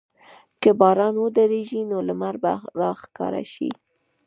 که 0.61 0.69
باران 0.79 1.15
ودریږي، 1.19 1.81
نو 1.89 1.97
لمر 2.07 2.35
به 2.43 2.53
راښکاره 2.79 3.43
شي. 3.53 3.69